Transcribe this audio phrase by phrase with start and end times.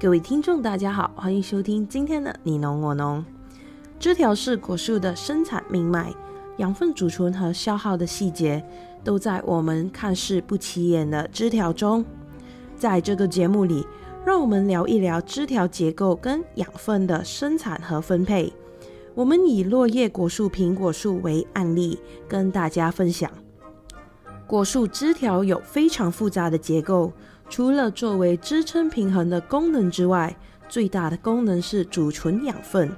[0.00, 3.24] 各位听众，大家好，欢迎收听今天的你侬我侬。
[3.98, 6.14] 枝条是果树的生产命脉，
[6.58, 8.64] 养分储存和消耗的细节
[9.02, 12.04] 都在我们看似不起眼的枝条中。
[12.76, 13.84] 在这个节目里，
[14.24, 18.52] 让我们聊一聊枝条结构跟养分的生产和分配。
[19.16, 23.28] 我们以落叶果树苹果树为案例，跟大家分享。
[24.46, 27.12] 果树枝条有非常复杂的结构，
[27.48, 30.36] 除了作为支撑平衡的功能之外，
[30.68, 32.90] 最大的功能是储存养分。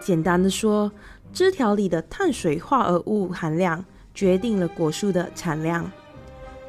[0.00, 0.90] 简单的说，
[1.32, 3.84] 枝条里的碳水化合物含量
[4.14, 5.88] 决定了果树的产量。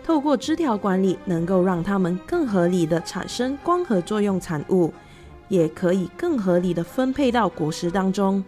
[0.03, 4.93] 透过枝条管理，能够让它们更合理的产生光合作用产物，
[5.47, 8.43] 也可以更合理的分配到果实当中。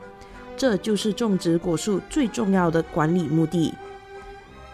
[0.58, 3.74] 这就是种植果树最重要的管理目的。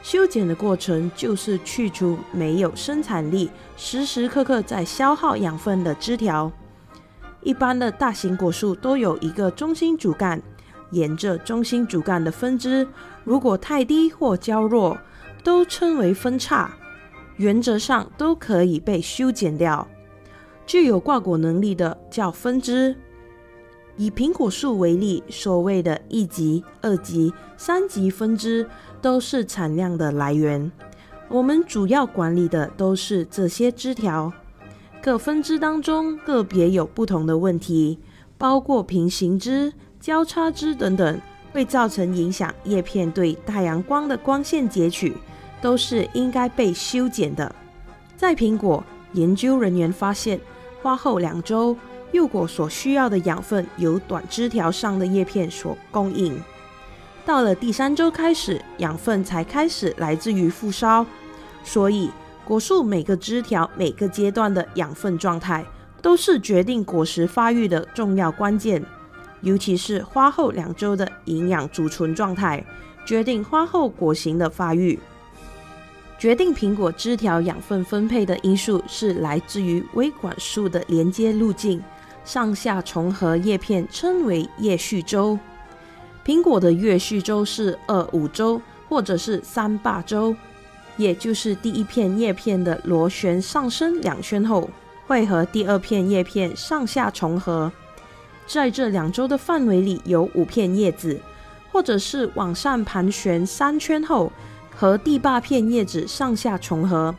[0.01, 6.51] 修剪的过程就是去除没有生产力、时时刻刻在消耗养分的枝条。
[7.43, 10.41] 一般的大型果树都有一个中心主干，
[10.89, 12.87] 沿着中心主干的分支，
[13.23, 14.97] 如果太低或较弱，
[15.43, 16.71] 都称为分叉，
[17.37, 19.87] 原则上都可以被修剪掉。
[20.65, 22.95] 具有挂果能力的叫分枝。
[23.97, 28.67] 以苹果树为例，所谓的一级、二级、三级分枝
[29.01, 30.71] 都是产量的来源。
[31.29, 34.31] 我们主要管理的都是这些枝条。
[35.01, 37.97] 各分支当中个别有不同的问题，
[38.37, 41.19] 包括平行枝、交叉枝等等，
[41.51, 45.15] 会造成影响叶片对太阳光的光线截取，
[45.61, 47.53] 都是应该被修剪的。
[48.15, 48.83] 在苹果，
[49.13, 50.39] 研究人员发现，
[50.81, 51.75] 花后两周。
[52.11, 56.37] 幼果所需要的养分由短枝条上的叶片所供应，
[57.25, 61.05] 到了第三周开始，养分才开始来自于副梢。
[61.63, 62.09] 所以，
[62.43, 65.65] 果树每个枝条每个阶段的养分状态，
[66.01, 68.83] 都是决定果实发育的重要关键。
[69.41, 72.63] 尤其是花后两周的营养储存状态，
[73.05, 74.99] 决定花后果形的发育。
[76.19, 81.81] 决定苹果枝条养分分配的因素是来自于微管束的连接路径。
[82.23, 85.37] 上下重合叶片称为叶序周，
[86.25, 90.35] 苹果的叶序周是二五周或者是三八周，
[90.97, 94.69] 也就是第一片叶片的螺旋上升两圈后，
[95.07, 97.71] 会和第二片叶片上下重合，
[98.47, 101.19] 在这两周的范围里有五片叶子，
[101.71, 104.31] 或者是往上盘旋三圈后，
[104.75, 107.15] 和第八片叶子上下重合。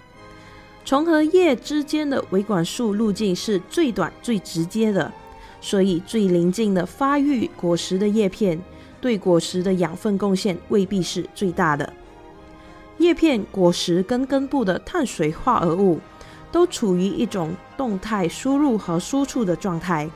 [0.85, 5.13] 重合叶之间的维管束路径是最短、最直接的，
[5.61, 8.61] 所以最临近的发育果实的叶片，
[9.01, 11.93] 对果实的养分贡献未必是最大的。
[12.99, 15.99] 叶片、果实跟根部的碳水化合物
[16.51, 20.11] 都处于一种动态输入和输出的状态。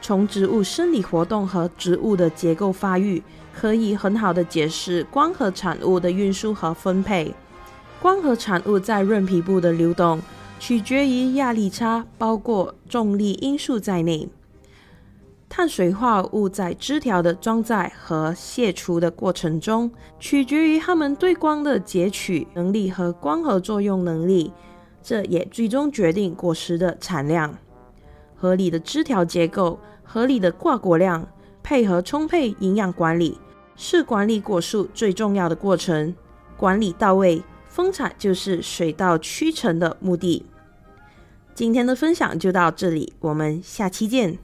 [0.00, 3.22] 从植物生理活动和植物的结构发育，
[3.54, 7.32] 可以很好的解释光合产物的运输和分配。
[8.02, 10.20] 光合产物在韧皮部的流动
[10.58, 14.28] 取决于压力差，包括重力因素在内。
[15.48, 24.52] 碳水化合物在枝条的装载和卸除的过程中，取决于它们对光的截取能力和光合作用能力，
[25.00, 27.56] 这也最终决定果实的产量。
[28.34, 31.24] 合理的枝条结构、合理的挂果量，
[31.62, 33.38] 配合充沛营养管理，
[33.76, 36.12] 是管理果树最重要的过程。
[36.56, 37.40] 管理到位。
[37.72, 40.44] 风采就是水到渠成的目的。
[41.54, 44.36] 今天的分享就到这里，我们下期见。